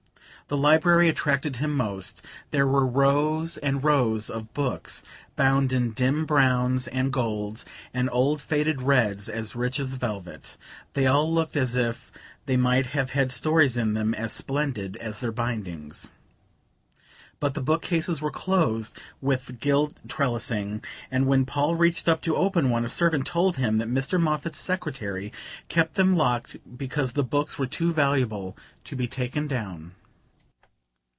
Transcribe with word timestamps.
The 0.47 0.57
library 0.57 1.07
attracted 1.07 1.57
him 1.57 1.71
most: 1.73 2.21
there 2.49 2.67
were 2.67 2.85
rows 2.85 3.55
and 3.59 3.81
rows 3.81 4.29
of 4.29 4.53
books, 4.53 5.01
bound 5.37 5.71
in 5.71 5.91
dim 5.91 6.25
browns 6.25 6.89
and 6.89 7.13
golds, 7.13 7.63
and 7.93 8.09
old 8.11 8.41
faded 8.41 8.81
reds 8.81 9.29
as 9.29 9.55
rich 9.55 9.79
as 9.79 9.95
velvet: 9.95 10.57
they 10.91 11.07
all 11.07 11.33
looked 11.33 11.55
as 11.55 11.77
if 11.77 12.11
they 12.47 12.57
might 12.57 12.87
have 12.87 13.11
had 13.11 13.31
stories 13.31 13.77
in 13.77 13.93
them 13.93 14.13
as 14.13 14.33
splendid 14.33 14.97
as 14.97 15.19
their 15.19 15.31
bindings. 15.31 16.11
But 17.39 17.53
the 17.53 17.61
bookcases 17.61 18.19
were 18.19 18.29
closed 18.29 18.99
with 19.21 19.61
gilt 19.61 20.05
trellising, 20.09 20.83
and 21.09 21.27
when 21.27 21.45
Paul 21.45 21.75
reached 21.75 22.09
up 22.09 22.21
to 22.23 22.35
open 22.35 22.69
one, 22.69 22.83
a 22.83 22.89
servant 22.89 23.25
told 23.25 23.55
him 23.55 23.77
that 23.77 23.87
Mr. 23.89 24.19
Moffatt's 24.19 24.59
secretary 24.59 25.31
kept 25.69 25.93
them 25.93 26.13
locked 26.13 26.57
because 26.77 27.13
the 27.13 27.23
books 27.23 27.57
were 27.57 27.67
too 27.67 27.93
valuable 27.93 28.57
to 28.83 28.97
be 28.97 29.07
taken 29.07 29.47
down. 29.47 29.93